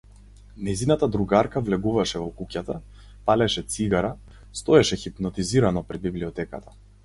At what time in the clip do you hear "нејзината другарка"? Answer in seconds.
0.67-1.61